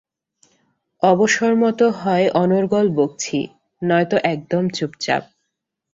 [1.03, 3.37] অবসরমত হয় অনর্গল বকছি,
[3.81, 5.23] নয়তো একদম চুপচাপ।